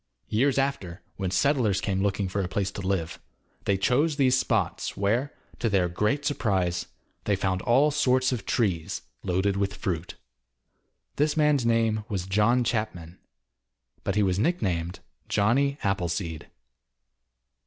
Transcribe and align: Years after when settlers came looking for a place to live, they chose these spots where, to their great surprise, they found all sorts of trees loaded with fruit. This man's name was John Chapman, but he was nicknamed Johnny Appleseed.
Years 0.29 0.57
after 0.57 1.03
when 1.17 1.29
settlers 1.29 1.79
came 1.79 2.01
looking 2.01 2.27
for 2.27 2.41
a 2.41 2.47
place 2.47 2.71
to 2.71 2.81
live, 2.81 3.19
they 3.65 3.77
chose 3.77 4.15
these 4.15 4.35
spots 4.35 4.97
where, 4.97 5.31
to 5.59 5.69
their 5.69 5.87
great 5.89 6.25
surprise, 6.25 6.87
they 7.25 7.35
found 7.35 7.61
all 7.61 7.91
sorts 7.91 8.31
of 8.31 8.43
trees 8.43 9.03
loaded 9.21 9.57
with 9.57 9.75
fruit. 9.75 10.15
This 11.17 11.37
man's 11.37 11.67
name 11.67 12.03
was 12.09 12.25
John 12.25 12.63
Chapman, 12.63 13.19
but 14.03 14.15
he 14.15 14.23
was 14.23 14.39
nicknamed 14.39 15.01
Johnny 15.29 15.77
Appleseed. 15.83 16.49